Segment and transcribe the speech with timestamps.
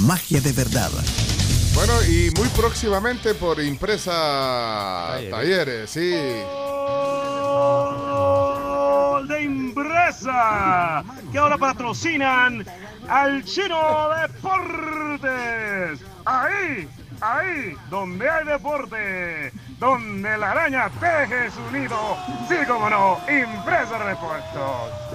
[0.00, 0.90] magia de verdad.
[1.74, 6.12] Bueno, y muy próximamente por Impresa Talleres, sí.
[8.10, 12.66] Gol de Impresa, que ahora patrocinan
[13.08, 16.00] al Chino Deportes.
[16.24, 16.88] Ahí,
[17.20, 22.16] ahí, donde hay deporte, donde la araña teje su nido.
[22.48, 25.08] Sí, como no, Impresa Repuestos.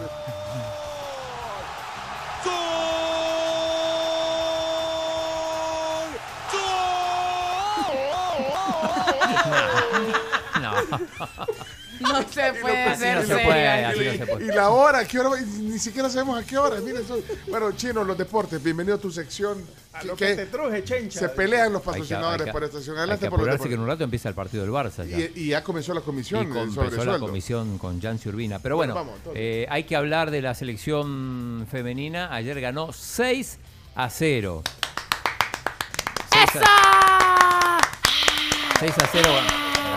[10.62, 10.74] No.
[12.00, 13.46] No se puede Así ser no se seria.
[13.46, 14.46] puede, así no se puede.
[14.46, 15.40] Y la hora, ¿a ¿qué hora?
[15.42, 16.80] Ni siquiera sabemos a qué hora.
[16.82, 19.64] Miren, eso- bueno, Chino, los deportes, bienvenido a tu sección.
[19.94, 21.20] A lo que te truje, chencha.
[21.20, 22.96] Se pelean los Hay que- patrocinadores hay que- por esta sección.
[22.98, 23.84] Hay que Adelante por los apurarse que en deportes.
[23.84, 25.18] un rato empieza el partido del Barça ya.
[25.20, 28.60] Y, y ya comenzó la comisión con- empezó la comisión con Jancy Urbina.
[28.60, 29.42] Pero bueno, Bueno, vamos, entonces.
[29.44, 32.34] eh, hay que hablar de la selección femenina.
[32.34, 33.60] Ayer ganó 6
[33.96, 34.64] a 0.
[36.32, 37.43] 6 a,
[38.84, 39.30] 6 a 0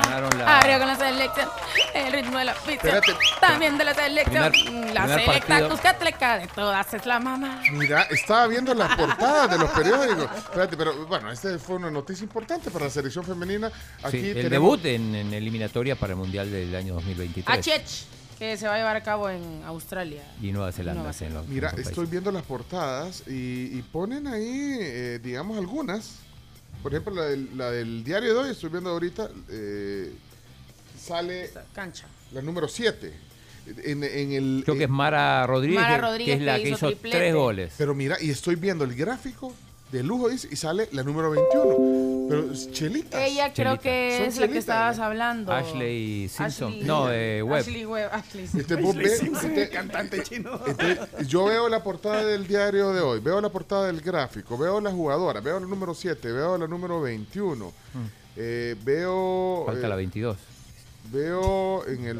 [0.04, 0.60] ganaron la...
[0.60, 1.48] Abrió con la selección,
[1.92, 2.72] el ritmo de la pizza.
[2.74, 3.12] Espérate.
[3.40, 4.52] También de la selección.
[4.52, 7.62] Primer- la primer selecta cuscatleca de todas es la mamá.
[7.72, 10.28] Mira, estaba viendo las portadas de los periódicos.
[10.36, 13.72] Espérate, pero bueno, esta fue una noticia importante para la selección femenina.
[14.04, 17.58] Aquí Sí, el tenemos- debut en, en eliminatoria para el Mundial del año 2023.
[17.58, 17.84] Achech,
[18.38, 20.22] que se va a llevar a cabo en Australia.
[20.40, 21.02] Y Nueva Zelanda.
[21.02, 25.58] Nueva en los- Mira, en estoy viendo las portadas y, y ponen ahí, eh, digamos,
[25.58, 26.18] algunas.
[26.86, 30.12] Por ejemplo, la del, la del diario de hoy, estoy viendo ahorita, eh,
[30.96, 32.06] sale Cancha.
[32.30, 33.12] la número 7.
[33.82, 36.62] En, en el, Creo que es Mara Rodríguez, Mara que- Rodríguez, que es la que
[36.62, 37.74] que hizo tres goles.
[37.76, 39.52] Pero mira, y estoy viendo el gráfico
[39.92, 42.26] de lujo dice, y sale la número 21.
[42.28, 43.20] Pero es chelitas.
[43.22, 43.82] Ella creo Chelita.
[43.82, 45.04] que Son es la que chelitas, estabas ¿no?
[45.04, 45.52] hablando.
[45.52, 46.72] Ashley Simpson.
[46.72, 47.60] Ashley- No, eh, Webb.
[47.60, 48.10] Ashley Webb.
[48.12, 48.82] Ashley Este, Simpson.
[48.82, 50.60] vos ves- Simpson, este- el cantante chino.
[50.66, 54.80] este, yo veo la portada del diario de hoy, veo la portada del gráfico, veo
[54.80, 57.72] la jugadora, veo la número 7, veo la número 21.
[58.36, 59.66] eh, veo Mm.
[59.66, 60.36] Falta eh, la 22.
[61.12, 62.18] Veo en el.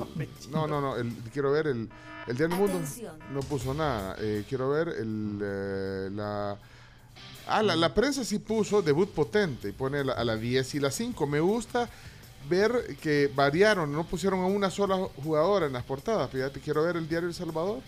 [0.51, 0.97] No, no, no.
[0.97, 1.89] el- quiero ver el.
[2.29, 2.89] El Diario del Mundo
[3.33, 4.17] no puso nada.
[4.21, 5.39] eh, quiero ver el.
[5.43, 6.57] eh, la.
[7.47, 10.81] Ah, la, la prensa sí puso debut potente y pone la- a la 10 y
[10.81, 11.27] la 5.
[11.27, 11.89] Me gusta
[12.49, 16.31] ver que variaron, no pusieron a una sola jugadora en las portadas.
[16.31, 17.81] Fíjate, quiero ver el diario El Salvador.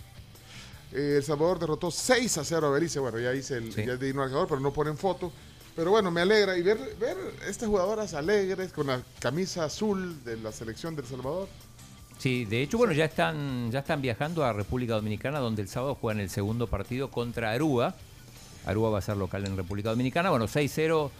[0.92, 2.98] Eh, el Salvador derrotó 6 a 0 a Belice.
[2.98, 3.84] Bueno, ya hice el Sí.
[3.84, 5.32] ya di marcador, pero no ponen foto.
[5.76, 6.56] Pero bueno, me alegra.
[6.56, 7.16] Y ver, ver
[7.46, 11.48] estas jugadoras alegres con la camisa azul de la selección del Salvador.
[12.18, 15.94] Sí, de hecho, bueno, ya están, ya están viajando a República Dominicana, donde el sábado
[15.94, 17.94] juegan el segundo partido contra Aruba.
[18.66, 20.30] Aruba va a ser local en República Dominicana.
[20.30, 21.10] Bueno, 6-0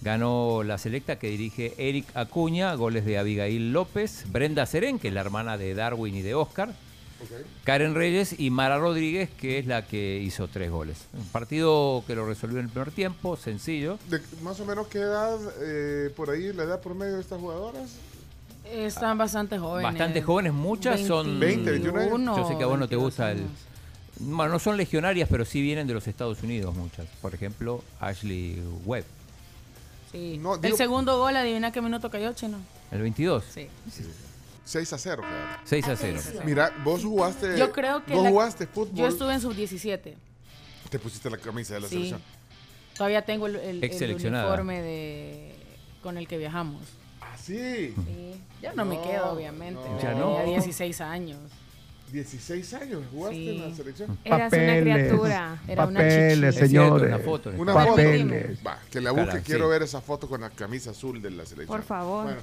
[0.00, 5.14] ganó la selecta que dirige Eric Acuña, goles de Abigail López, Brenda Serén, que es
[5.14, 6.72] la hermana de Darwin y de Oscar,
[7.64, 11.06] Karen Reyes y Mara Rodríguez, que es la que hizo tres goles.
[11.12, 13.98] Un partido que lo resolvió en el primer tiempo, sencillo.
[14.08, 17.96] De, más o menos qué edad, eh, por ahí, la edad promedio de estas jugadoras.
[18.64, 19.90] Están bastante jóvenes.
[19.90, 21.40] Bastante jóvenes, muchas son...
[21.40, 22.36] 20, 21 años.
[22.36, 23.46] Yo sé que a vos no te 22 gusta el...
[24.20, 27.06] Bueno, no son legionarias, pero sí vienen de los Estados Unidos muchas.
[27.22, 29.04] Por ejemplo, Ashley Webb,
[30.10, 30.38] Sí.
[30.40, 32.58] No, el digo- segundo gol, adivina qué minuto cayó, chino.
[32.90, 33.44] el 22.
[33.52, 33.68] Sí.
[34.64, 35.22] 6 a 0.
[35.22, 35.60] fíjate.
[35.66, 36.20] 6 a 0.
[36.44, 37.58] Mira, vos jugaste.
[37.58, 38.94] Yo creo que Vos la- jugaste fútbol.
[38.94, 40.14] Yo estuve en sub-17.
[40.90, 41.94] Te pusiste la camisa de la Sí.
[41.94, 42.22] selección.
[42.96, 44.46] Todavía tengo el, el- Ex el seleccionada.
[44.46, 45.54] uniforme de,
[46.02, 46.82] con el que viajamos.
[47.20, 47.92] Ah, sí.
[47.94, 48.40] Sí.
[48.62, 49.80] Ya no, me No, quedo, obviamente.
[49.88, 50.00] no.
[50.00, 50.44] Ya Tenía no.
[50.44, 51.38] 16 años.
[52.12, 53.48] 16 años jugaste Sí.
[53.50, 54.18] en la selección.
[54.24, 55.62] Eras una criatura.
[55.68, 56.64] Era una Papeles, chichi.
[56.64, 57.08] Es cierto, señores.
[57.14, 57.50] una foto.
[57.56, 57.86] Una foto.
[57.90, 58.58] Papeles.
[58.66, 59.40] Va, que la busque.
[59.42, 59.70] Quiero sí.
[59.70, 61.66] ver esa foto con la camisa azul de la selección.
[61.78, 62.24] Por favor.
[62.24, 62.40] Bueno,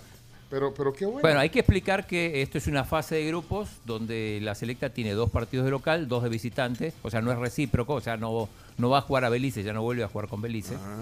[0.50, 1.22] pero, pero qué bueno.
[1.22, 5.12] Bueno, hay que explicar que esto es una fase de grupos donde la selecta tiene
[5.14, 8.48] dos partidos de local, dos de visitante, o sea, no es recíproco, o sea, no,
[8.78, 10.76] no va a jugar a Belice, ya no vuelve a jugar con Belice.
[10.76, 10.98] Ah,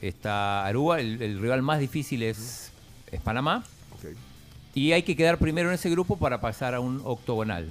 [0.00, 2.70] Está Aruba, el, el rival más difícil es,
[3.10, 4.10] es Panamá, ok.
[4.74, 7.70] Y hay que quedar primero en ese grupo para pasar a un octogonal.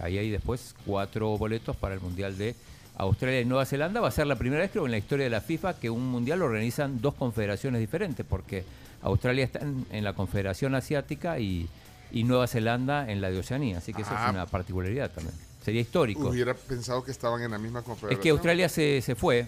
[0.00, 2.54] Ahí hay después cuatro boletos para el Mundial de
[2.98, 4.00] Australia y Nueva Zelanda.
[4.00, 6.06] Va a ser la primera vez, creo, en la historia de la FIFA que un
[6.10, 8.64] Mundial lo organizan dos confederaciones diferentes, porque
[9.02, 11.68] Australia está en, en la Confederación Asiática y,
[12.12, 13.78] y Nueva Zelanda en la de Oceanía.
[13.78, 14.26] Así que eso Ah.
[14.26, 15.34] es una particularidad también.
[15.64, 16.28] Sería histórico.
[16.28, 18.12] Hubiera pensado que estaban en la misma confederación.
[18.20, 19.46] Es que Australia se, se fue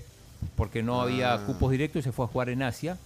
[0.57, 1.45] porque no había Ah.
[1.47, 2.97] cupos directos y se fue a jugar en Asia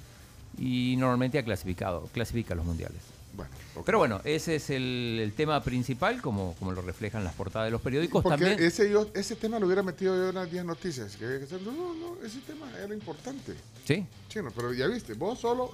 [0.58, 3.00] y normalmente ha clasificado, clasifica los mundiales.
[3.34, 3.86] Bueno, ok.
[3.86, 7.70] Pero bueno, ese es el, el tema principal, como, como lo reflejan las portadas de
[7.70, 8.22] los periódicos.
[8.22, 11.16] Porque También, ese, yo, ese tema lo hubiera metido yo en las 10 noticias.
[11.16, 13.54] Que, que- no, no, ese tema era importante.
[13.86, 14.04] ¿Sí?
[14.28, 15.70] Chino, pero ya viste, vos solo.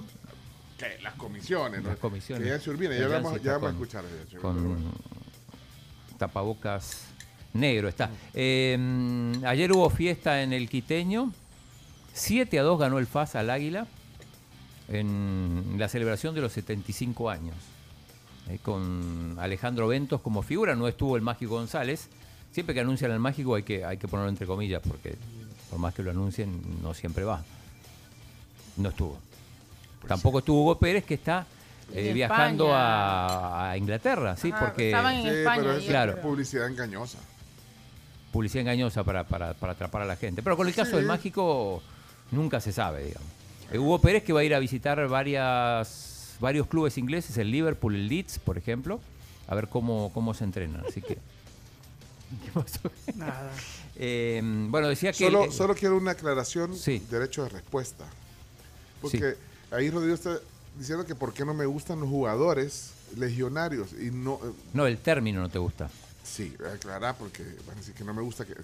[0.77, 0.97] ¿Qué?
[1.01, 1.89] Las comisiones, ¿no?
[1.89, 2.45] Las comisiones.
[2.45, 4.05] Que ya se urbina, ya vamos, ya vamos a escuchar.
[4.41, 4.91] con bueno.
[6.17, 7.01] tapabocas
[7.53, 8.09] negro está.
[8.33, 8.77] Eh,
[9.45, 11.33] ayer hubo fiesta en el Quiteño.
[12.13, 13.87] 7 a 2 ganó el FAS al Águila
[14.89, 17.55] en la celebración de los 75 años.
[18.49, 22.07] Eh, con Alejandro Ventos como figura, no estuvo el Mágico González.
[22.51, 25.15] Siempre que anuncian al Mágico hay que, hay que ponerlo entre comillas, porque
[25.69, 27.43] por más que lo anuncien, no siempre va.
[28.77, 29.19] No estuvo.
[30.07, 31.45] Tampoco estuvo Hugo Pérez, que está
[31.93, 34.51] eh, viajando a, a Inglaterra, ¿sí?
[34.51, 35.61] Ajá, porque estaban en Sí, España.
[35.61, 36.21] pero es Claro.
[36.21, 37.19] publicidad engañosa.
[38.31, 40.41] publicidad engañosa para, para- para atrapar a la gente.
[40.41, 41.83] Pero con el caso del mágico
[42.31, 43.27] nunca se sabe, digamos.
[43.71, 47.95] Eh, Hugo Pérez que va a ir a visitar varias, varios clubes ingleses, el Liverpool,
[47.95, 48.99] el Leeds, por ejemplo,
[49.47, 50.83] a ver cómo, cómo se entrenan.
[50.87, 51.15] Así que...
[52.45, 52.79] ¿Qué pasó?
[53.15, 53.51] Nada.
[53.95, 55.25] Eh, bueno, decía que...
[55.25, 57.01] Solo, el- solo quiero una aclaración, Sí.
[57.09, 58.05] derecho de respuesta.
[59.01, 59.35] Porque
[59.71, 60.39] ahí Rodrigo está
[60.77, 64.35] diciendo que por qué no me gustan los jugadores legionarios y no...
[64.43, 65.89] eh, No, el término no te gusta.
[66.23, 68.55] Sí, aclarar porque van a decir que no me gusta que...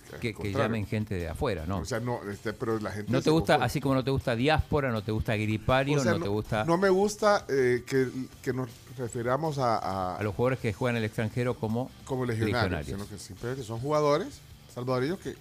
[0.51, 1.79] llamen gente de afuera, ¿no?
[1.79, 3.11] O sea, no, este, pero la gente...
[3.11, 6.13] no te gusta, así como no te gusta diáspora, no te gusta gripario, O sea,
[6.13, 8.09] no, te gusta No me gusta eh, que,
[8.41, 12.25] que nos refiramos a, a- a los jugadores que juegan en el extranjero como, como
[12.25, 12.99] legionarios, legionarios.
[13.01, 14.39] sino que simplemente son jugadores
[14.73, 15.35] salvadoreños que,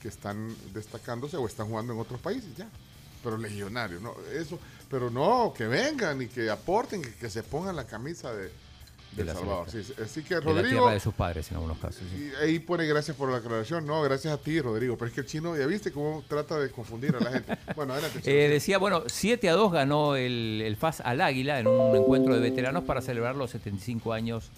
[0.00, 2.68] que están destacándose o están jugando en otros países ya.
[3.22, 4.58] Pero legionarios, no, eso,
[4.88, 8.52] pero no, que vengan y que aporten, que, que se pongan la camisa de,
[9.12, 9.70] de la Salvador.
[9.70, 9.92] Sí, sí.
[10.02, 12.02] así que de la Rodrigo, tierra de sus padres en algunos casos.
[12.14, 12.30] sí.
[12.32, 13.86] y ahí pone gracias por la aclaración.
[13.86, 14.96] No, gracias a ti, Rodrigo.
[14.96, 17.56] Pero es que el chino, ya viste cómo trata de confundir a la gente.
[17.76, 18.20] Bueno, adelante.
[18.24, 22.34] Eh, decía, bueno, 7 a 2 ganó el, el FAS al Águila en un encuentro
[22.34, 24.50] de veteranos para celebrar los 75 años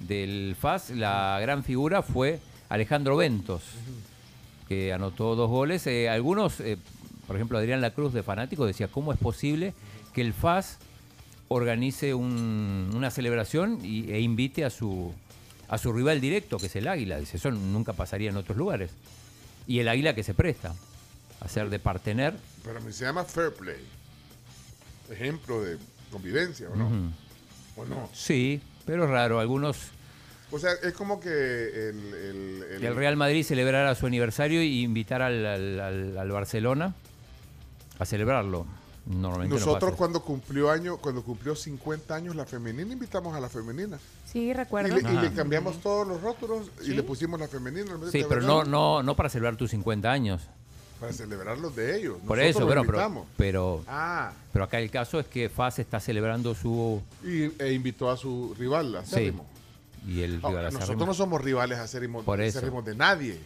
[0.00, 0.90] del FAS.
[0.90, 3.62] La gran figura fue Alejandro Ventos,
[4.68, 5.86] que anotó dos goles.
[5.86, 6.78] Eh, algunos, eh,
[7.26, 9.74] por ejemplo, Adrián Lacruz de Fanático decía, ¿cómo es posible
[10.12, 10.78] que el FAS
[11.48, 15.12] organice un- una celebración y- e invite a su,
[15.68, 17.18] a su rival directo, que es el Águila?
[17.18, 18.90] Dice, eso nunca pasaría en otros lugares.
[19.66, 20.74] Y el Águila que se presta
[21.40, 22.34] a ser de partener
[22.64, 23.84] Pero se llama fair play.
[25.10, 25.78] Ejemplo de
[26.10, 27.12] convivencia, ¿o no?
[27.76, 28.08] ¿O no?
[28.12, 29.38] Sí, pero es raro.
[29.38, 29.76] Algunos.
[30.50, 35.20] O sea, es como que el, el, el- Real Madrid celebrara su aniversario y invitar
[35.22, 36.94] al, al- al- al Barcelona
[37.98, 38.66] a celebrarlo.
[39.06, 43.98] Normalmente Nosotros cuando cumplió año, cuando cumplió 50 años la femenina, invitamos a la femenina.
[44.24, 44.96] Sí, Y recuerdo.
[44.96, 47.92] le, y le cambiamos todos los rótulos y le pusimos la femenina.
[48.10, 50.42] Sí, pero no, no, no para celebrar tus 50 años.
[50.98, 52.16] Para celebrar los de ellos.
[52.26, 53.26] Por Nosotros eso, los pero, pero, invitamos.
[53.36, 57.00] pero, Ah, pero acá el caso es que FAS está celebrando su.
[57.22, 59.46] y, e invitó a su rival, acérrimo.
[60.06, 61.06] Y el Ahora, rival nosotros acérrimo.
[61.06, 62.60] no somos rivales acérrimos, Por eso.
[62.82, 63.38] de nadie.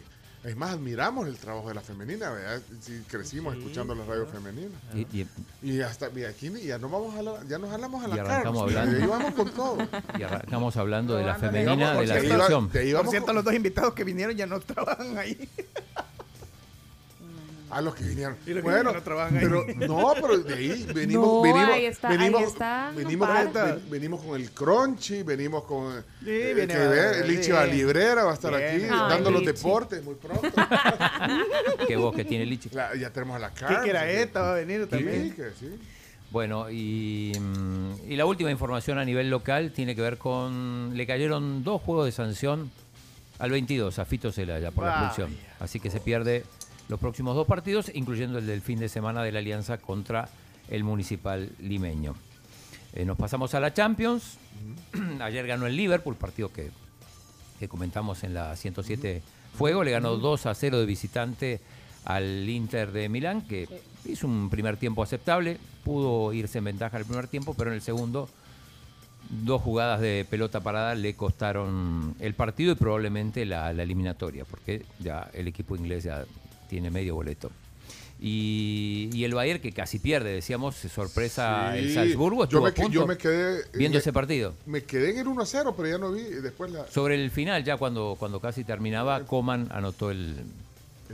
[0.43, 2.59] Es más, admiramos el trabajo de la femenina, ¿verdad?
[2.79, 4.71] Sí, crecimos escuchando la radio femenina.
[4.93, 5.27] Y, y-
[5.61, 8.17] Y hasta mira, aquí ya no vamos a la- ya nos jalamos a la Y
[8.17, 8.33] cara.
[8.37, 8.97] arrancamos hablando.
[8.97, 9.77] y vamos con todo.
[10.19, 12.69] y arrancamos hablando de la femenina, de la selección.
[12.69, 15.47] Por cierto, con- los dos invitados que vinieron ya no trabajan ahí.
[17.71, 18.35] A los que vinieron.
[18.45, 19.43] Y los que bueno, vinieron no trabajan ahí.
[19.43, 22.91] pero no, pero de ahí venimos, No, venimos, ahí está, ahí venimos, está,
[24.25, 27.71] con el crunchy, venimos con Sí, eh, viene que a- ve, el Lichi sí.
[27.71, 30.47] Librera va a estar aquí Ay, dando los deportes muy pronto.
[31.87, 32.69] Que vos que tiene Lichi.
[32.71, 33.83] La- ya tenemos a la ¿Qué cara.
[33.83, 34.41] que era esta?
[34.41, 35.33] Va a venir Sí, también.
[35.35, 35.79] que sí.
[36.31, 40.91] Bueno, y, mm, y la última información a nivel local tiene que ver con.
[40.95, 42.71] Le cayeron dos juegos de sanción
[43.39, 45.35] al 22, a Fito Celaya por la expulsión.
[45.59, 46.43] Así que se pierde
[46.91, 50.27] los próximos dos partidos, incluyendo el del fin de semana de la Alianza contra
[50.69, 52.15] el Municipal Limeño.
[52.93, 54.37] Eh, nos pasamos a la Champions.
[55.21, 56.69] Ayer ganó el Liverpool, partido que,
[57.59, 59.23] que comentamos en la 107
[59.57, 59.85] Fuego.
[59.85, 61.61] Le ganó 2 a 0 de visitante
[62.03, 63.69] al Inter de Milán, que
[64.03, 65.59] hizo un primer tiempo aceptable.
[65.85, 68.27] Pudo irse en ventaja el primer tiempo, pero en el segundo
[69.29, 74.83] dos jugadas de pelota parada le costaron el partido y probablemente la, la eliminatoria, porque
[74.99, 76.25] ya el equipo inglés ya
[76.71, 77.51] tiene medio boleto.
[78.23, 82.81] Y, y el Bayern, que casi pierde, decíamos, sorpresa el Salzburgo, yo me, a que-
[82.81, 84.53] punto yo me quedé viendo me, ese partido.
[84.67, 87.29] me quedé en el 1 a 0, pero ya no vi después la Sobre el
[87.31, 90.37] final, ya cuando, cuando casi terminaba, Coman anotó el,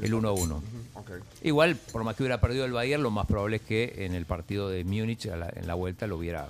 [0.02, 0.62] el 1-1.
[0.96, 1.12] Ok.
[1.44, 4.26] Igual, por más que hubiera perdido el Bayern, lo más probable es que en el
[4.26, 6.50] partido de Múnich, en la vuelta, lo hubiera,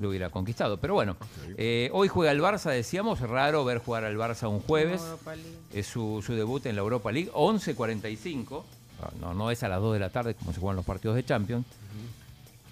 [0.00, 0.78] lo hubiera conquistado.
[0.78, 1.16] Pero bueno,
[1.56, 5.02] eh, hoy juega el Barça, decíamos, raro ver jugar al Barça un jueves.
[5.72, 8.62] Es su, su debut en la Europa League, 11.45.
[9.20, 11.24] No, no es a las 2 de la tarde como se juegan los partidos de
[11.24, 11.66] Champions.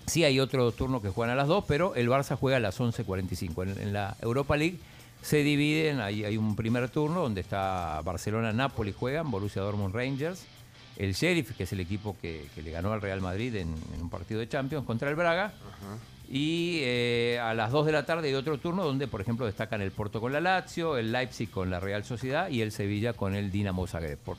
[0.07, 2.78] Sí hay otro turno que juegan a las 2, pero el Barça juega a las
[2.78, 3.62] 11.45.
[3.62, 4.78] En, en la Europa League
[5.23, 10.45] se dividen, hay, hay un primer turno donde está Barcelona-Napoli juegan, Borussia Dortmund Rangers,
[10.99, 14.02] el Sheriff, que es el equipo que, que le ganó al Real Madrid en, en
[14.02, 15.52] un partido de Champions contra el Braga.
[16.28, 19.83] Y eh, a las 2 de la tarde hay otro turno donde, por ejemplo, destacan
[19.83, 23.35] el Porto con la Lazio, el Leipzig con la Real Sociedad y el Sevilla con
[23.35, 24.37] el Dinamo Zagreb, por,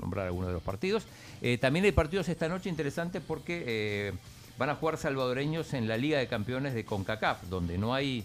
[0.00, 1.04] nombrar algunos de los partidos.
[1.42, 4.12] Eh, también hay partidos esta noche interesantes porque eh,
[4.58, 8.24] van a jugar salvadoreños en la Liga de Campeones de CONCACAF, donde no hay,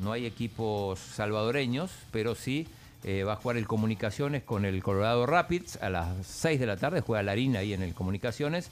[0.00, 2.68] no hay equipos salvadoreños, pero sí
[3.04, 6.76] eh, va a jugar el Comunicaciones con el Colorado Rapids a las 6 de la
[6.76, 8.70] tarde, juega Larín ahí en el Comunicaciones.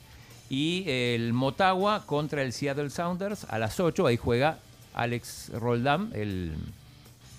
[0.53, 4.07] Y el Motagua contra el Seattle Sounders a las 8.
[4.07, 4.59] Ahí juega
[4.93, 6.55] Alex Roldán, el,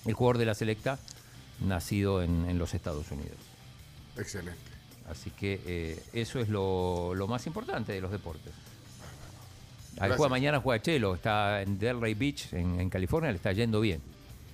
[0.05, 0.97] el jugador de la selecta,
[1.59, 3.37] nacido en, en los Estados Unidos.
[4.17, 4.57] Excelente.
[5.07, 8.51] Así que eh, eso es lo, lo más importante de los deportes.
[9.99, 13.79] Ahí juega mañana, juega Chelo, está en Delray Beach, en, en California, le está yendo
[13.79, 14.01] bien.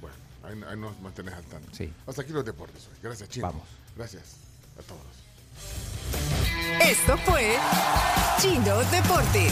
[0.02, 1.70] Bueno, ahí, ahí nos mantenés al tanto.
[1.72, 1.90] Sí.
[2.06, 2.98] Hasta aquí los deportes hoy.
[3.02, 3.48] Gracias, Chino.
[3.48, 3.64] Vamos.
[3.96, 4.36] Gracias
[4.78, 5.02] a todos.
[6.82, 7.56] Esto fue
[8.42, 9.52] Chino Deportes.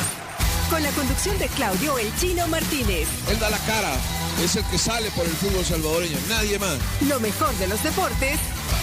[0.70, 3.06] Con la conducción de Claudio El Chino Martínez.
[3.29, 3.94] Él da la cara,
[4.41, 6.77] es el que sale por el fútbol salvadoreño, nadie más.
[7.01, 8.39] Lo mejor de los deportes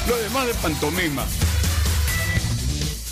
[0.06, 1.24] Lo demás de pantomima.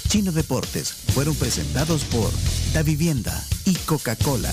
[0.08, 2.30] Chino Deportes fueron presentados por
[2.74, 4.52] Da Vivienda y Coca-Cola.